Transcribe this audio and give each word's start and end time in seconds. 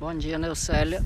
Bom 0.00 0.16
dia, 0.16 0.38
Neucélia. 0.38 1.04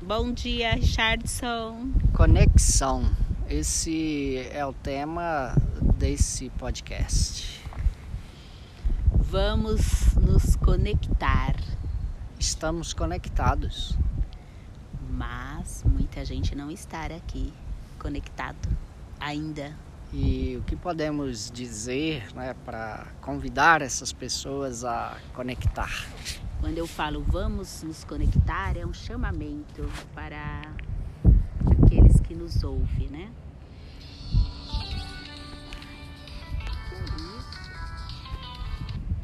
Bom 0.00 0.30
dia, 0.32 0.74
Richardson. 0.74 1.90
Conexão. 2.14 3.10
Esse 3.50 4.46
é 4.52 4.64
o 4.64 4.72
tema 4.72 5.56
desse 5.96 6.48
podcast. 6.50 7.60
Vamos 9.12 10.14
nos 10.14 10.54
conectar. 10.54 11.56
Estamos 12.38 12.94
conectados. 12.94 13.98
Mas 15.10 15.82
muita 15.84 16.24
gente 16.24 16.54
não 16.54 16.70
está 16.70 17.06
aqui 17.06 17.52
conectado 17.98 18.68
ainda. 19.18 19.76
E 20.12 20.56
o 20.60 20.62
que 20.62 20.76
podemos 20.76 21.50
dizer 21.50 22.32
né, 22.36 22.54
para 22.64 23.04
convidar 23.20 23.82
essas 23.82 24.12
pessoas 24.12 24.84
a 24.84 25.18
conectar? 25.34 26.06
Quando 26.60 26.76
eu 26.76 26.86
falo 26.86 27.22
vamos 27.22 27.82
nos 27.82 28.04
conectar, 28.04 28.76
é 28.76 28.84
um 28.84 28.92
chamamento 28.92 29.88
para 30.14 30.62
aqueles 31.84 32.20
que 32.20 32.34
nos 32.34 32.62
ouvem, 32.64 33.08
né? 33.08 33.30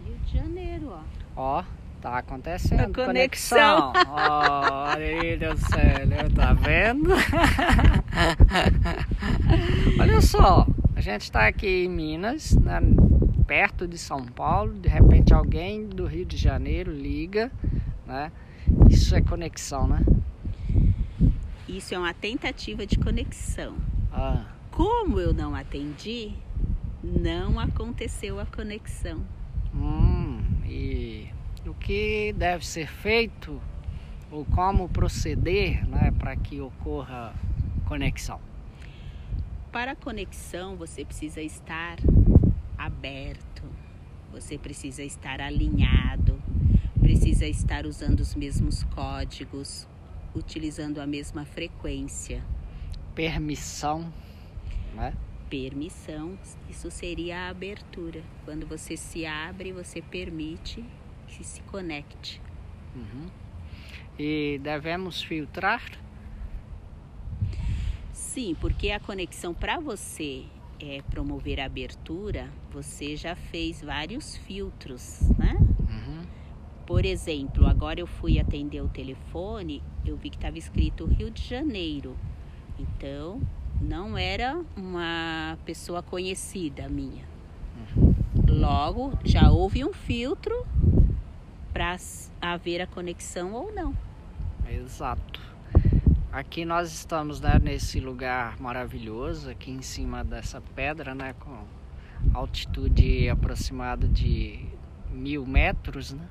Rio 0.05 0.17
de 0.25 0.39
Janeiro, 0.39 0.93
ó. 0.93 1.01
Ó, 1.37 1.65
tá 2.01 2.19
acontecendo. 2.19 3.01
A 3.01 3.05
conexão. 3.07 3.93
Olha 4.09 5.05
aí, 5.05 5.37
Deus 5.37 5.61
do 5.61 5.67
céu, 5.67 6.31
tá 6.35 6.53
vendo? 6.53 7.11
Olha 10.01 10.21
só, 10.21 10.67
a 10.95 11.01
gente 11.01 11.23
está 11.23 11.47
aqui 11.49 11.85
em 11.85 11.89
Minas, 11.89 12.53
né, 12.57 12.81
perto 13.47 13.87
de 13.87 13.99
São 13.99 14.25
Paulo, 14.25 14.75
de 14.75 14.89
repente 14.89 15.33
alguém 15.35 15.87
do 15.87 16.07
Rio 16.07 16.25
de 16.25 16.37
Janeiro 16.37 16.93
liga, 16.93 17.51
né? 18.07 18.33
Isso 18.89 19.15
é 19.15 19.21
conexão, 19.21 19.87
né? 19.87 20.01
Isso 21.69 21.95
é 21.95 21.99
uma 21.99 22.15
tentativa 22.15 22.87
de 22.87 22.99
conexão. 22.99 23.77
Ah, 24.13 24.45
Como 24.71 25.19
eu 25.21 25.33
não 25.35 25.55
atendi, 25.55 26.33
não 27.03 27.59
aconteceu 27.59 28.39
a 28.41 28.47
conexão. 28.47 29.23
hum, 29.75 30.41
e 30.67 31.29
o 31.67 31.75
que 31.75 32.33
deve 32.37 32.67
ser 32.67 32.87
feito 32.89 33.61
ou 34.31 34.45
como 34.47 34.89
proceder, 34.89 35.87
né, 35.89 36.13
para 36.19 36.35
que 36.37 36.61
ocorra 36.61 37.33
conexão? 37.87 38.41
Para 39.71 39.93
a 39.93 39.97
conexão, 39.97 40.77
você 40.77 41.05
precisa 41.05 41.41
estar 41.43 41.97
aberto, 42.85 43.63
você 44.31 44.59
precisa 44.59 45.03
estar 45.03 45.41
alinhado, 45.41 46.41
precisa 47.01 47.47
estar 47.47 47.87
usando 47.87 48.21
os 48.21 48.35
mesmos 48.35 48.83
códigos, 48.85 49.87
utilizando 50.35 51.01
a 51.01 51.07
mesma 51.07 51.45
frequência. 51.45 52.45
Permissão, 53.15 54.13
né? 54.95 55.15
Permissão, 55.49 56.39
isso 56.69 56.91
seria 56.91 57.39
a 57.39 57.49
abertura. 57.49 58.23
Quando 58.45 58.67
você 58.67 58.97
se 58.97 59.25
abre, 59.25 59.73
você 59.73 60.03
permite 60.03 60.85
que 61.29 61.45
se 61.45 61.61
conecte. 61.63 62.41
Uhum. 62.95 63.27
E 64.19 64.61
devemos 64.63 65.23
filtrar? 65.23 65.83
Sim, 68.13 68.57
porque 68.61 68.91
a 68.91 69.01
conexão 69.01 69.55
para 69.55 69.79
você 69.79 70.45
é, 70.85 71.03
promover 71.03 71.61
a 71.61 71.65
abertura, 71.65 72.51
você 72.71 73.17
já 73.17 73.35
fez 73.35 73.81
vários 73.81 74.37
filtros, 74.37 75.21
né? 75.39 75.57
Uhum. 75.81 76.23
Por 76.87 77.07
exemplo, 77.07 77.67
agora 77.67 78.01
eu 78.01 78.07
fui 78.07 78.39
atender 78.39 78.83
o 78.83 78.89
telefone, 78.89 79.83
eu 80.05 80.17
vi 80.17 80.29
que 80.29 80.37
estava 80.37 80.59
escrito 80.59 81.07
Rio 81.07 81.31
de 81.31 81.43
Janeiro. 81.43 82.15
Então, 82.79 83.41
não 83.81 84.19
era 84.19 84.61
uma 84.77 85.57
pessoa 85.65 86.03
conhecida 86.03 86.89
minha. 86.89 87.25
Logo, 88.47 89.19
já 89.25 89.51
houve 89.51 89.85
um 89.85 89.93
filtro 89.93 90.67
para 91.73 91.97
haver 92.41 92.83
a 92.83 92.87
conexão 92.87 93.53
ou 93.53 93.73
não. 93.73 93.97
Exato. 94.69 95.54
Aqui 96.35 96.65
nós 96.65 96.93
estamos 96.93 97.41
né, 97.41 97.61
nesse 97.63 98.01
lugar 98.01 98.61
maravilhoso, 98.61 99.49
aqui 99.49 99.71
em 99.71 99.83
cima 99.83 100.25
dessa 100.25 100.61
pedra, 100.61 101.15
né, 101.15 101.33
com 101.35 101.65
altitude 102.37 103.29
aproximada 103.29 104.09
de 104.09 104.67
mil 105.13 105.47
metros, 105.47 106.13
né, 106.13 106.29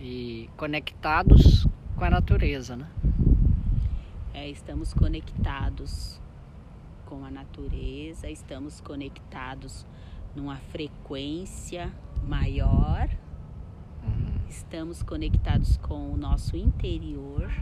e 0.00 0.48
conectados 0.56 1.68
com 1.94 2.02
a 2.06 2.08
natureza, 2.08 2.74
né? 2.74 2.90
É, 4.32 4.48
estamos 4.48 4.94
conectados 4.94 6.18
com 7.04 7.22
a 7.22 7.30
natureza, 7.30 8.30
estamos 8.30 8.80
conectados 8.80 9.86
numa 10.34 10.56
frequência 10.56 11.92
maior, 12.26 13.10
Uhum. 14.02 14.40
estamos 14.48 15.02
conectados 15.02 15.76
com 15.76 16.10
o 16.14 16.16
nosso 16.16 16.56
interior. 16.56 17.52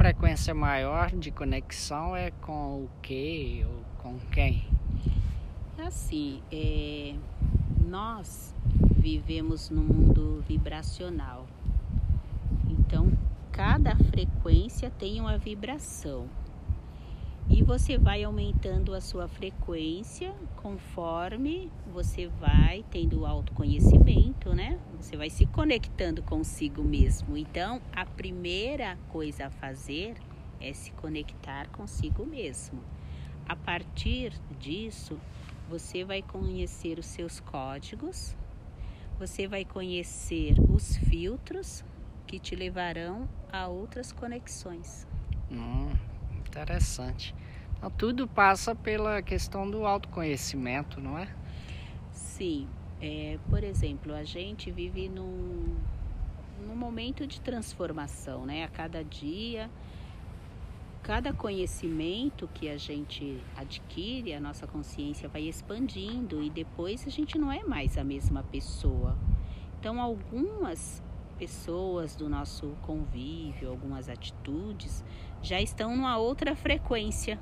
Frequência 0.00 0.54
maior 0.54 1.10
de 1.10 1.30
conexão 1.30 2.16
é 2.16 2.30
com 2.30 2.84
o 2.84 2.90
que 3.02 3.62
ou 3.66 3.84
com 4.02 4.18
quem? 4.32 4.66
Assim, 5.76 6.42
é, 6.50 7.14
nós 7.86 8.54
vivemos 8.96 9.68
num 9.68 9.82
mundo 9.82 10.42
vibracional. 10.48 11.46
Então, 12.66 13.12
cada 13.52 13.94
frequência 13.94 14.90
tem 14.90 15.20
uma 15.20 15.36
vibração. 15.36 16.26
E 17.48 17.62
você 17.62 17.98
vai 17.98 18.22
aumentando 18.22 18.94
a 18.94 19.00
sua 19.00 19.26
frequência 19.26 20.34
conforme 20.56 21.70
você 21.92 22.28
vai 22.28 22.84
tendo 22.90 23.26
autoconhecimento, 23.26 24.54
né? 24.54 24.78
Você 25.00 25.16
vai 25.16 25.30
se 25.30 25.46
conectando 25.46 26.22
consigo 26.22 26.82
mesmo. 26.82 27.36
Então, 27.36 27.80
a 27.92 28.04
primeira 28.04 28.96
coisa 29.08 29.46
a 29.46 29.50
fazer 29.50 30.16
é 30.60 30.72
se 30.72 30.92
conectar 30.92 31.68
consigo 31.68 32.24
mesmo. 32.24 32.80
A 33.48 33.56
partir 33.56 34.32
disso, 34.60 35.18
você 35.68 36.04
vai 36.04 36.22
conhecer 36.22 36.98
os 36.98 37.06
seus 37.06 37.40
códigos, 37.40 38.36
você 39.18 39.46
vai 39.46 39.64
conhecer 39.64 40.54
os 40.68 40.96
filtros 40.96 41.84
que 42.26 42.38
te 42.38 42.54
levarão 42.54 43.28
a 43.52 43.66
outras 43.66 44.12
conexões. 44.12 45.06
Hum, 45.50 45.90
interessante. 46.50 47.34
Então, 47.76 47.90
tudo 47.90 48.26
passa 48.28 48.74
pela 48.74 49.22
questão 49.22 49.70
do 49.70 49.86
autoconhecimento, 49.86 51.00
não 51.00 51.16
é? 51.16 51.28
Sim, 52.12 52.68
é, 53.00 53.38
por 53.48 53.62
exemplo, 53.62 54.12
a 54.12 54.24
gente 54.24 54.70
vive 54.70 55.08
num, 55.08 55.76
num 56.66 56.76
momento 56.76 57.26
de 57.26 57.40
transformação, 57.40 58.44
né? 58.44 58.64
A 58.64 58.68
cada 58.68 59.02
dia, 59.02 59.70
cada 61.02 61.32
conhecimento 61.32 62.48
que 62.52 62.68
a 62.68 62.76
gente 62.76 63.40
adquire, 63.56 64.34
a 64.34 64.40
nossa 64.40 64.66
consciência 64.66 65.28
vai 65.28 65.42
expandindo 65.42 66.42
e 66.42 66.50
depois 66.50 67.06
a 67.06 67.10
gente 67.10 67.38
não 67.38 67.50
é 67.50 67.62
mais 67.64 67.96
a 67.96 68.04
mesma 68.04 68.42
pessoa. 68.42 69.16
Então, 69.78 69.98
algumas 69.98 71.02
pessoas 71.40 72.14
do 72.14 72.28
nosso 72.28 72.76
convívio, 72.82 73.70
algumas 73.70 74.10
atitudes, 74.10 75.02
já 75.40 75.58
estão 75.58 75.96
numa 75.96 76.18
outra 76.18 76.54
frequência. 76.54 77.40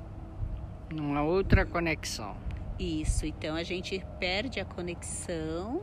Numa 0.89 1.21
outra 1.21 1.65
conexão. 1.65 2.37
Isso, 2.79 3.25
então 3.25 3.57
a 3.57 3.63
gente 3.63 4.01
perde 4.17 4.57
a 4.61 4.63
conexão 4.63 5.81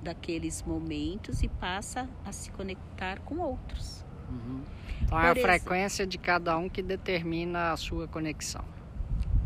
daqueles 0.00 0.62
momentos 0.62 1.42
e 1.42 1.48
passa 1.48 2.08
a 2.24 2.30
se 2.30 2.52
conectar 2.52 3.18
com 3.22 3.38
outros. 3.40 4.04
Uhum. 4.30 4.62
Então 5.02 5.20
é 5.20 5.30
a 5.30 5.34
Por 5.34 5.42
frequência 5.42 6.06
de 6.06 6.18
cada 6.18 6.56
um 6.56 6.68
que 6.68 6.80
determina 6.80 7.72
a 7.72 7.76
sua 7.76 8.06
conexão. 8.06 8.64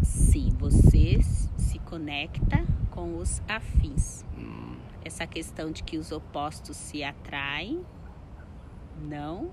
Sim, 0.03 0.51
você 0.59 1.21
se 1.57 1.79
conecta 1.79 2.63
com 2.91 3.17
os 3.17 3.41
afins. 3.49 4.27
Hum, 4.37 4.77
Essa 5.03 5.27
questão 5.27 5.73
de 5.73 5.83
que 5.83 5.97
os 5.97 6.13
opostos 6.13 6.77
se 6.77 7.03
atraem, 7.03 7.83
não, 9.03 9.51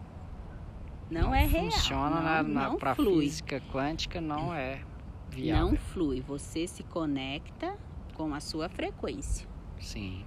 não, 1.10 1.34
é 1.36 1.46
real. 1.46 1.72
Funciona 1.72 2.16
não, 2.16 2.22
na, 2.24 2.44
na 2.44 2.70
não 2.70 2.78
pra 2.78 2.96
flui. 2.96 3.26
física 3.26 3.62
quântica, 3.72 4.22
não 4.22 4.54
é 4.54 4.82
viável. 5.30 5.70
Não 5.72 5.76
flui. 5.78 6.22
Você 6.22 6.68
se 6.68 6.84
conecta 6.84 7.78
com 8.16 8.34
a 8.34 8.40
sua 8.40 8.70
frequência. 8.70 9.48
Sim. 9.80 10.24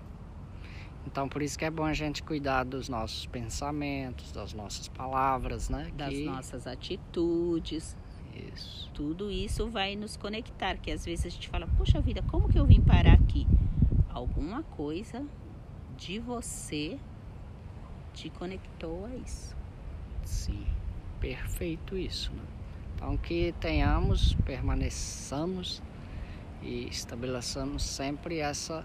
Então 1.07 1.29
por 1.29 1.43
isso 1.43 1.59
que 1.59 1.65
é 1.65 1.71
bom 1.71 1.85
a 1.85 1.93
gente 1.93 2.23
cuidar 2.23 2.65
dos 2.65 2.89
nossos 2.89 3.27
pensamentos, 3.27 4.33
das 4.33 4.53
nossas 4.55 4.89
palavras, 4.89 5.69
né? 5.69 5.91
das 5.97 6.11
Que- 6.11 6.25
nossas 6.25 6.67
atitudes. 6.67 7.97
Isso. 8.53 8.91
Tudo 8.93 9.31
isso 9.31 9.69
vai 9.69 9.95
nos 9.95 10.17
conectar, 10.17 10.77
que 10.79 10.91
às 10.91 11.05
vezes 11.05 11.27
a 11.27 11.29
gente 11.29 11.49
fala, 11.49 11.69
poxa 11.79 12.01
vida, 12.01 12.21
como 12.23 12.49
que 12.49 12.59
eu 12.59 12.67
vim 12.67 12.81
parar 12.81 13.13
aqui? 13.15 13.47
Alguma 14.11 14.63
coisa 14.65 15.25
de 15.97 16.19
você 16.19 16.99
te 18.15 18.31
conectou 18.31 19.05
a 19.07 19.15
isso. 19.17 19.55
Sim, 20.25 20.67
perfeito 21.21 21.99
isso. 21.99 22.33
Né? 22.33 22.43
Então 22.95 23.17
que 23.17 23.53
tenhamos, 23.61 24.35
permaneçamos 24.47 25.83
e 26.63 26.89
estabeleçamos 26.89 27.83
sempre 27.83 28.39
essa 28.39 28.85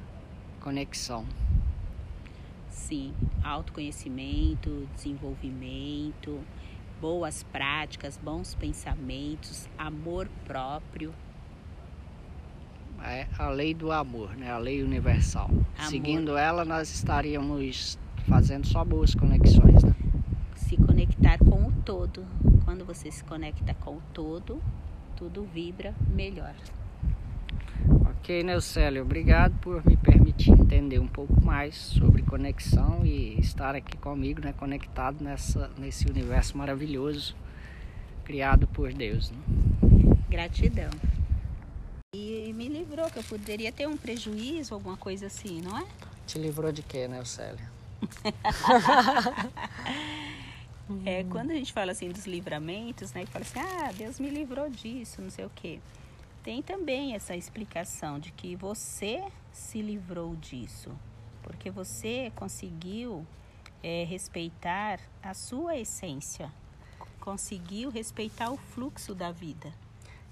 conexão. 0.60 1.26
Sim, 2.70 3.14
autoconhecimento, 3.44 4.90
desenvolvimento, 4.96 6.42
boas 7.00 7.44
práticas, 7.44 8.18
bons 8.18 8.56
pensamentos, 8.56 9.70
amor 9.78 10.28
próprio. 10.46 11.14
É 13.02 13.28
a 13.38 13.48
lei 13.50 13.74
do 13.74 13.92
amor, 13.92 14.36
né? 14.36 14.52
A 14.52 14.58
lei 14.58 14.84
universal. 14.84 15.46
Amor. 15.46 15.90
Seguindo 15.90 16.38
ela, 16.38 16.66
nós 16.66 16.92
estaríamos 16.92 17.98
fazendo 18.30 18.68
só 18.68 18.86
boas 18.86 19.16
conexões, 19.16 19.84
né? 19.84 19.96
Se 20.56 20.78
conectar 20.78 21.40
com 21.40 21.68
o 21.68 21.72
todo. 21.84 22.24
Quando 22.64 22.86
você 22.86 23.10
se 23.12 23.24
conecta 23.24 23.74
com 23.74 23.96
o 23.96 24.02
todo, 24.14 24.62
tudo 25.18 25.44
vibra 25.44 25.96
melhor. 26.14 26.54
Ok, 28.12 28.44
Neucélio, 28.44 29.02
obrigado 29.02 29.58
por 29.60 29.84
me 29.86 29.98
permitir 29.98 30.52
entender 30.52 31.00
um 31.00 31.08
pouco 31.08 31.44
mais 31.44 31.76
sobre 31.76 32.22
conexão 32.22 33.04
e 33.04 33.40
estar 33.40 33.76
aqui 33.76 33.98
comigo, 33.98 34.40
né, 34.42 34.54
conectado 34.54 35.24
nessa, 35.24 35.72
nesse 35.78 36.08
universo 36.08 36.56
maravilhoso 36.56 37.36
criado 38.24 38.68
por 38.68 38.94
Deus. 38.94 39.32
Né? 39.32 39.38
Gratidão. 40.30 40.92
E 42.14 42.54
me 42.54 42.68
livrou, 42.68 43.10
que 43.10 43.18
eu 43.18 43.24
poderia 43.24 43.72
ter 43.72 43.88
um 43.88 43.98
prejuízo, 43.98 44.76
alguma 44.76 44.98
coisa 44.98 45.26
assim, 45.26 45.62
não 45.62 45.76
é? 45.76 45.86
Te 46.28 46.38
livrou 46.38 46.72
de 46.72 46.84
quê, 46.84 47.08
Neucélio? 47.08 47.79
É, 51.06 51.24
quando 51.26 51.52
a 51.52 51.54
gente 51.54 51.74
fala 51.74 51.92
assim 51.92 52.10
dos 52.10 52.26
livramentos, 52.26 53.14
né, 53.14 53.26
que 53.26 53.32
fala 53.32 53.46
assim, 53.46 53.60
ah, 53.60 53.92
Deus 53.92 54.20
me 54.20 54.30
livrou 54.30 54.70
disso, 54.70 55.22
não 55.22 55.30
sei 55.30 55.46
o 55.46 55.52
quê 55.54 55.80
tem 56.44 56.62
também 56.62 57.14
essa 57.16 57.36
explicação 57.36 58.20
de 58.20 58.32
que 58.32 58.56
você 58.56 59.24
se 59.52 59.82
livrou 59.82 60.36
disso, 60.36 60.92
porque 61.44 61.70
você 61.70 62.32
conseguiu 62.36 63.26
é, 63.84 64.04
respeitar 64.06 65.00
a 65.22 65.34
sua 65.34 65.78
essência, 65.78 66.52
conseguiu 67.20 67.90
respeitar 67.90 68.50
o 68.50 68.58
fluxo 68.58 69.14
da 69.14 69.32
vida. 69.32 69.72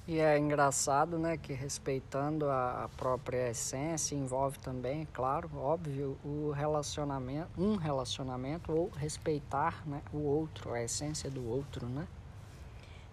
E 0.08 0.20
é 0.20 0.40
engraçado, 0.40 1.20
né, 1.20 1.36
que 1.36 1.52
respeitando 1.52 2.50
a 2.50 2.90
própria 2.96 3.50
essência 3.50 4.16
envolve 4.16 4.58
também, 4.58 5.06
claro, 5.12 5.50
óbvio, 5.58 6.18
o 6.24 6.52
relacionamento, 6.52 7.50
um 7.58 7.76
relacionamento 7.76 8.72
ou 8.72 8.90
respeitar, 8.96 9.86
né, 9.86 10.02
o 10.14 10.20
outro, 10.20 10.74
a 10.74 10.82
essência 10.82 11.30
do 11.30 11.46
outro, 11.46 11.88
né? 11.88 12.08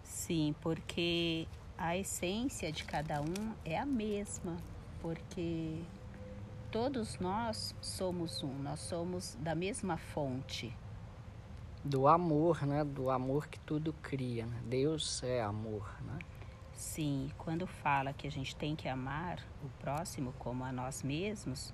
Sim, 0.04 0.54
porque 0.60 1.48
a 1.76 1.96
essência 1.96 2.70
de 2.70 2.84
cada 2.84 3.20
um 3.20 3.54
é 3.64 3.76
a 3.76 3.84
mesma, 3.84 4.56
porque 5.02 5.82
todos 6.70 7.18
nós 7.18 7.74
somos 7.80 8.44
um, 8.44 8.54
nós 8.62 8.78
somos 8.78 9.36
da 9.40 9.56
mesma 9.56 9.96
fonte. 9.96 10.72
Do 11.84 12.06
amor, 12.06 12.64
né? 12.64 12.84
Do 12.84 13.10
amor 13.10 13.48
que 13.48 13.58
tudo 13.60 13.92
cria. 14.00 14.46
Né? 14.46 14.62
Deus 14.64 15.22
é 15.22 15.42
amor, 15.42 15.86
né? 16.02 16.18
Sim, 16.74 17.30
quando 17.38 17.66
fala 17.66 18.12
que 18.12 18.26
a 18.26 18.30
gente 18.30 18.54
tem 18.56 18.74
que 18.74 18.88
amar 18.88 19.38
o 19.62 19.68
próximo 19.80 20.34
como 20.38 20.64
a 20.64 20.72
nós 20.72 21.02
mesmos, 21.02 21.72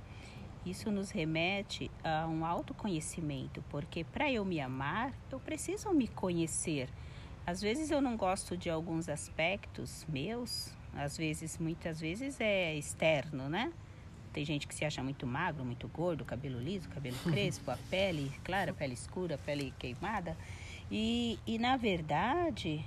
isso 0.64 0.90
nos 0.90 1.10
remete 1.10 1.90
a 2.04 2.26
um 2.26 2.44
autoconhecimento, 2.44 3.64
porque 3.70 4.04
para 4.04 4.30
eu 4.30 4.44
me 4.44 4.60
amar, 4.60 5.12
eu 5.30 5.40
preciso 5.40 5.90
me 5.92 6.06
conhecer 6.06 6.88
às 7.46 7.60
vezes 7.60 7.90
eu 7.90 8.00
não 8.00 8.16
gosto 8.16 8.56
de 8.56 8.70
alguns 8.70 9.08
aspectos 9.08 10.06
meus, 10.08 10.72
às 10.94 11.16
vezes, 11.16 11.58
muitas 11.58 12.00
vezes 12.00 12.40
é 12.40 12.76
externo, 12.76 13.48
né? 13.48 13.72
Tem 14.32 14.44
gente 14.44 14.68
que 14.68 14.74
se 14.74 14.84
acha 14.84 15.02
muito 15.02 15.26
magro, 15.26 15.64
muito 15.64 15.88
gordo, 15.88 16.24
cabelo 16.24 16.60
liso, 16.60 16.88
cabelo 16.88 17.16
crespo, 17.28 17.70
a 17.70 17.78
pele 17.90 18.30
clara, 18.44 18.70
a 18.70 18.74
pele 18.74 18.94
escura, 18.94 19.34
a 19.34 19.38
pele 19.38 19.74
queimada. 19.78 20.36
E, 20.90 21.38
e 21.46 21.58
na 21.58 21.76
verdade 21.76 22.84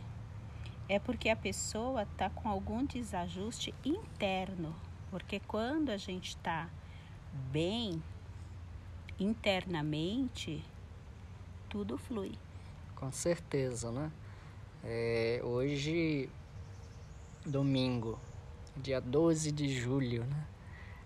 é 0.88 1.00
porque 1.00 1.30
a 1.30 1.36
pessoa 1.36 2.04
está 2.04 2.30
com 2.30 2.50
algum 2.50 2.86
desajuste 2.86 3.74
interno. 3.84 4.76
Porque 5.10 5.40
quando 5.40 5.90
a 5.90 5.98
gente 5.98 6.30
está 6.30 6.70
bem 7.52 8.02
internamente, 9.20 10.64
tudo 11.70 11.98
flui. 11.98 12.34
Com 12.96 13.12
certeza, 13.12 13.92
né? 13.92 14.12
É, 14.84 15.40
hoje, 15.44 16.30
domingo, 17.46 18.20
dia 18.76 19.00
12 19.00 19.52
de 19.52 19.70
julho, 19.70 20.26
né? 20.26 20.48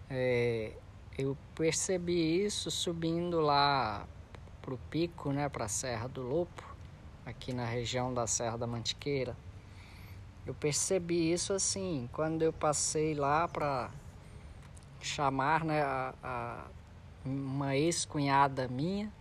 É, 0.10 0.74
eu 1.18 1.38
percebi 1.54 2.46
isso 2.46 2.72
subindo 2.72 3.42
lá 3.42 4.08
pro 4.62 4.78
pico, 4.90 5.32
né, 5.32 5.50
para 5.50 5.66
a 5.66 5.68
Serra 5.68 6.08
do 6.08 6.22
Lopo, 6.22 6.64
aqui 7.26 7.54
na 7.54 7.66
região 7.66 8.14
da 8.14 8.26
Serra 8.28 8.58
da 8.58 8.68
Mantiqueira. 8.68 9.36
Eu 10.50 10.56
percebi 10.56 11.32
isso 11.32 11.54
assim, 11.54 12.10
quando 12.14 12.42
eu 12.42 12.54
passei 12.54 13.14
lá 13.14 13.48
para 13.48 13.90
chamar, 15.02 15.64
né, 15.64 15.82
a, 15.82 16.14
a 16.24 16.66
uma 17.26 17.76
ex-cunhada 17.76 18.68
minha 18.68 19.12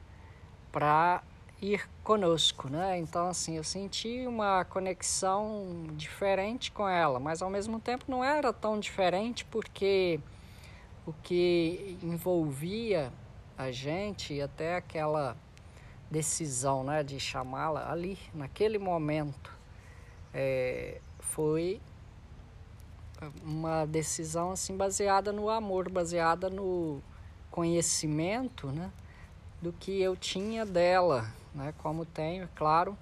para 0.71 1.23
ir 1.61 1.89
conosco, 2.05 2.69
né? 2.69 2.99
Então 2.99 3.29
assim, 3.29 3.57
eu 3.57 3.65
senti 3.65 4.27
uma 4.27 4.65
conexão 4.65 5.87
diferente 5.97 6.71
com 6.71 6.89
ela, 6.89 7.19
mas 7.19 7.43
ao 7.43 7.51
mesmo 7.51 7.81
tempo 7.81 8.05
não 8.09 8.23
era 8.23 8.53
tão 8.53 8.79
diferente 8.79 9.45
porque 9.47 10.21
o 11.07 11.13
que 11.23 11.99
envolvia 12.03 13.13
a 13.59 13.71
gente 13.71 14.41
até 14.41 14.77
aquela 14.77 15.37
decisão, 16.11 16.85
né, 16.85 17.03
de 17.03 17.19
chamá-la 17.19 17.91
ali 17.91 18.17
naquele 18.33 18.79
momento 18.79 19.57
é, 20.33 21.01
foi 21.37 21.83
uma 23.45 23.85
decisão 23.85 24.53
assim 24.53 24.75
baseada 24.75 25.31
no 25.33 25.51
amor, 25.51 25.91
baseada 25.91 26.49
no 26.49 27.03
conhecimento, 27.51 28.69
né, 28.69 28.91
do 29.61 29.71
que 29.71 30.01
eu 30.01 30.17
tinha 30.17 30.65
dela, 30.65 31.31
né, 31.55 31.75
como 31.77 32.07
tenho, 32.07 32.45
é 32.45 32.49
claro, 32.55 32.97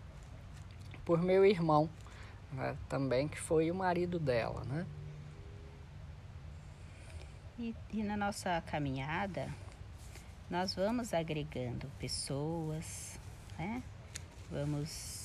por 1.04 1.22
meu 1.22 1.44
irmão, 1.46 1.88
né, 2.52 2.76
também, 2.88 3.28
que 3.28 3.40
foi 3.40 3.70
o 3.70 3.74
marido 3.74 4.18
dela. 4.18 4.64
Né? 4.64 4.84
E, 7.56 7.72
e 7.92 8.02
na 8.02 8.16
nossa 8.16 8.60
caminhada, 8.62 9.48
nós 10.50 10.74
vamos 10.74 11.14
agregando 11.14 11.86
pessoas, 12.00 13.16
né? 13.56 13.80
vamos 14.50 15.23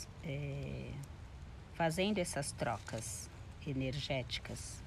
fazendo 1.79 2.17
essas 2.17 2.51
trocas 2.51 3.29
energéticas. 3.65 4.83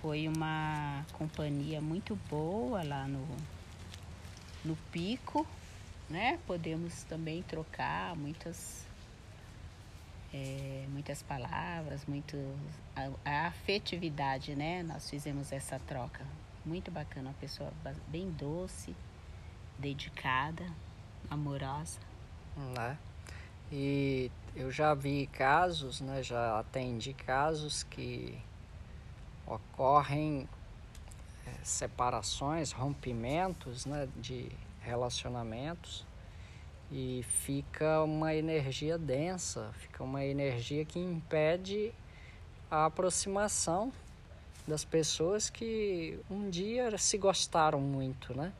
Foi 0.00 0.28
uma 0.28 1.04
companhia 1.14 1.80
muito 1.80 2.14
boa 2.30 2.84
lá 2.84 3.08
no, 3.08 3.26
no 4.64 4.76
pico, 4.92 5.44
né? 6.08 6.38
Podemos 6.46 7.02
também 7.02 7.42
trocar 7.42 8.14
muitas 8.14 8.86
é, 10.32 10.86
muitas 10.90 11.20
palavras, 11.20 12.06
muito 12.06 12.36
a, 12.94 13.10
a, 13.28 13.46
afetividade, 13.48 14.54
né? 14.54 14.84
Nós 14.84 15.10
fizemos 15.10 15.50
essa 15.50 15.80
troca. 15.80 16.24
Muito 16.64 16.92
bacana, 16.92 17.30
uma 17.30 17.36
pessoa 17.40 17.72
bem 18.06 18.30
doce, 18.30 18.94
dedicada, 19.76 20.64
amorosa. 21.28 21.98
Né? 22.56 22.96
E 23.72 24.30
eu 24.56 24.70
já 24.70 24.94
vi 24.94 25.26
casos, 25.26 26.00
né? 26.00 26.22
Já 26.22 26.58
atendi 26.58 27.12
casos 27.14 27.82
que 27.84 28.38
ocorrem 29.46 30.48
é, 31.46 31.50
separações, 31.62 32.72
rompimentos, 32.72 33.86
né? 33.86 34.08
De 34.16 34.50
relacionamentos 34.80 36.06
e 36.90 37.24
fica 37.44 38.02
uma 38.02 38.34
energia 38.34 38.98
densa, 38.98 39.70
fica 39.78 40.02
uma 40.02 40.24
energia 40.24 40.84
que 40.84 40.98
impede 40.98 41.92
a 42.70 42.86
aproximação 42.86 43.92
das 44.66 44.84
pessoas 44.84 45.48
que 45.48 46.18
um 46.28 46.50
dia 46.50 46.96
se 46.98 47.16
gostaram 47.16 47.80
muito, 47.80 48.34
né? 48.34 48.52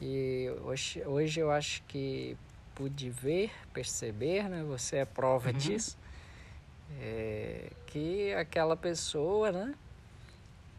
E 0.00 0.50
hoje, 0.64 1.02
hoje 1.04 1.40
eu 1.40 1.50
acho 1.50 1.82
que 1.88 2.36
pude 2.80 3.10
ver, 3.10 3.52
perceber, 3.74 4.48
né? 4.48 4.62
Você 4.62 4.96
é 4.96 5.04
prova 5.04 5.50
uhum. 5.50 5.58
disso, 5.58 5.98
é, 6.98 7.70
que 7.86 8.32
aquela 8.32 8.76
pessoa, 8.76 9.52
né? 9.52 9.74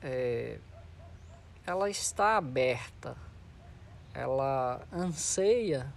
É, 0.02 0.58
ela 1.68 1.90
está 1.92 2.38
aberta 2.38 3.16
ela 4.14 4.82
anseia 4.92 5.92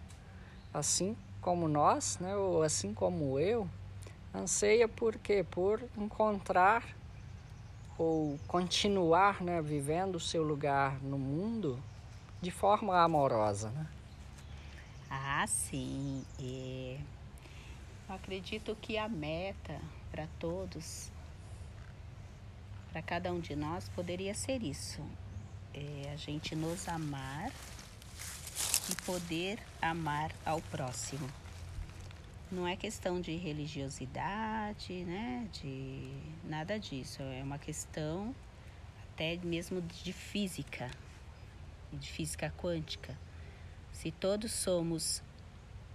assim 0.73 1.17
como 1.41 1.69
nós, 1.69 2.19
né, 2.19 2.35
ou 2.37 2.63
assim 2.63 2.95
como 2.95 3.39
eu, 3.39 3.69
anseia 4.35 4.89
por 4.89 5.17
quê? 5.19 5.45
Por 5.49 5.83
encontrar 5.97 6.85
ou 7.99 8.39
continuar 8.49 9.43
né, 9.43 9.61
vivendo 9.61 10.17
o 10.17 10.21
seu 10.21 10.43
lugar 10.43 11.01
no 11.03 11.19
mundo 11.19 11.79
de 12.41 12.51
forma 12.51 13.01
amorosa. 13.01 13.71
Né? 13.71 13.87
Ah, 15.17 15.47
sim. 15.47 16.25
E 16.41 16.99
eu 18.09 18.15
acredito 18.17 18.77
que 18.81 18.99
a 18.99 19.09
meta 19.09 19.81
para 20.11 20.27
todos, 20.41 21.11
para 22.91 23.01
cada 23.01 23.33
um 23.33 23.39
de 23.39 23.55
nós, 23.55 23.89
poderia 23.91 24.35
ser 24.35 24.63
isso: 24.63 25.01
é 25.73 26.11
a 26.13 26.17
gente 26.17 26.57
nos 26.57 26.89
amar 26.89 27.53
e 28.91 28.95
poder 29.07 29.61
amar 29.81 30.33
ao 30.45 30.61
próximo. 30.61 31.29
Não 32.51 32.67
é 32.67 32.75
questão 32.75 33.21
de 33.21 33.37
religiosidade, 33.37 35.05
né? 35.05 35.49
De 35.53 36.11
nada 36.43 36.79
disso. 36.79 37.23
É 37.23 37.43
uma 37.43 37.59
questão 37.59 38.35
até 39.13 39.37
mesmo 39.37 39.81
de 39.81 40.13
física, 40.13 40.91
de 41.93 42.11
física 42.11 42.53
quântica. 42.59 43.17
Se 43.95 44.11
todos 44.11 44.53
somos 44.53 45.23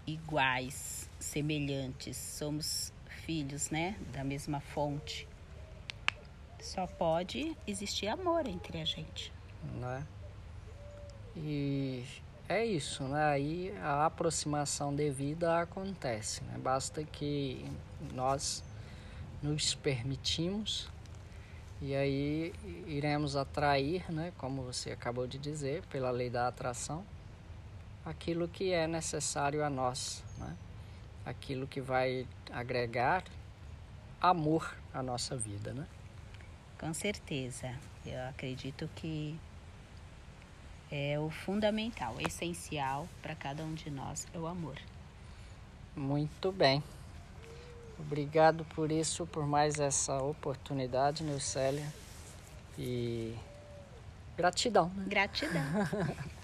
iguais, 0.08 1.10
semelhantes, 1.20 2.16
somos 2.18 2.94
filhos, 3.26 3.70
né, 3.70 3.96
da 4.14 4.24
mesma 4.24 4.62
fonte, 4.62 5.28
só 6.60 6.88
pode 6.88 7.56
existir 7.68 8.08
amor 8.08 8.48
entre 8.48 8.82
a 8.82 8.86
gente. 8.86 9.32
Né? 9.76 10.08
E 11.36 12.04
é 12.48 12.66
isso, 12.66 13.04
né? 13.04 13.26
Aí 13.26 13.78
a 13.82 14.06
aproximação 14.06 14.96
devida 14.96 15.60
acontece, 15.60 16.42
né? 16.46 16.58
Basta 16.58 17.04
que 17.04 17.70
nós 18.14 18.64
nos 19.44 19.76
permitimos 19.76 20.90
e 21.82 21.94
aí 21.94 22.54
iremos 22.88 23.36
atrair, 23.36 24.10
né, 24.12 24.34
como 24.38 24.64
você 24.64 24.92
acabou 24.92 25.28
de 25.28 25.38
dizer, 25.38 25.84
pela 25.88 26.12
lei 26.12 26.30
da 26.30 26.48
atração, 26.48 27.06
aquilo 28.10 28.48
que 28.48 28.74
é 28.74 28.88
necessário 28.88 29.64
a 29.64 29.70
nós, 29.70 30.24
né? 30.38 30.56
Aquilo 31.26 31.68
que 31.68 31.80
vai 31.80 32.28
agregar 32.52 33.24
amor 34.20 34.76
à 34.92 35.04
nossa 35.04 35.38
vida, 35.38 35.74
né? 35.74 35.86
Com 36.80 36.94
certeza. 36.94 37.72
Eu 38.06 38.20
acredito 38.28 38.90
que 38.96 39.40
é 40.92 41.20
o 41.20 41.30
fundamental, 41.30 42.16
o 42.16 42.22
essencial 42.22 43.08
para 43.22 43.36
cada 43.36 43.64
um 43.64 43.76
de 43.76 43.92
nós 43.92 44.28
é 44.34 44.40
o 44.40 44.48
amor. 44.48 44.78
Muito 45.96 46.52
bem. 46.52 46.84
Obrigado 48.00 48.66
por 48.74 48.92
isso, 48.92 49.28
por 49.28 49.46
mais 49.46 49.80
essa 49.80 50.18
oportunidade, 50.18 51.24
Nilcélia. 51.24 51.86
E 52.78 53.36
gratidão. 54.36 54.90
Né? 54.96 55.06
Gratidão. 55.08 55.62